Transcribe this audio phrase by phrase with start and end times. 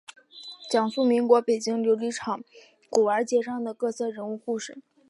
[0.71, 2.43] 讲述民国北京琉璃厂
[2.89, 4.81] 古玩街上的各色人物故事。